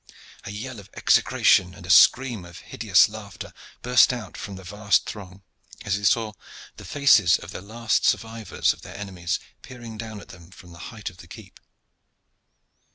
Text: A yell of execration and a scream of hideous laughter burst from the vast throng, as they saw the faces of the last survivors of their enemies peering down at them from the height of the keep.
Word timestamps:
A 0.45 0.49
yell 0.51 0.79
of 0.79 0.89
execration 0.95 1.75
and 1.75 1.85
a 1.85 1.91
scream 1.91 2.43
of 2.43 2.57
hideous 2.71 3.07
laughter 3.07 3.53
burst 3.83 4.09
from 4.35 4.55
the 4.55 4.63
vast 4.63 5.05
throng, 5.07 5.43
as 5.85 5.95
they 5.95 6.03
saw 6.05 6.33
the 6.77 6.85
faces 6.85 7.37
of 7.37 7.51
the 7.51 7.61
last 7.61 8.03
survivors 8.05 8.73
of 8.73 8.81
their 8.81 8.97
enemies 8.97 9.39
peering 9.61 9.99
down 9.99 10.19
at 10.19 10.29
them 10.29 10.49
from 10.49 10.71
the 10.71 10.79
height 10.89 11.11
of 11.11 11.17
the 11.17 11.27
keep. 11.27 11.59